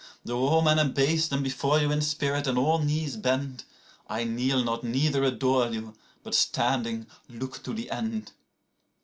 [0.25, 4.83] 45Though all men abase them before you in spirit, and all knees bend,46I kneel not
[4.83, 5.93] neither adore you,
[6.23, 8.31] but standing, look to the end.